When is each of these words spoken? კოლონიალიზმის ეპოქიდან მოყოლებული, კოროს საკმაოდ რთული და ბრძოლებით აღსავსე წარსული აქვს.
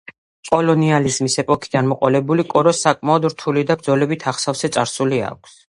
კოლონიალიზმის 0.51 1.35
ეპოქიდან 1.43 1.91
მოყოლებული, 1.91 2.47
კოროს 2.55 2.81
საკმაოდ 2.87 3.29
რთული 3.35 3.67
და 3.73 3.79
ბრძოლებით 3.83 4.29
აღსავსე 4.33 4.75
წარსული 4.79 5.25
აქვს. 5.33 5.57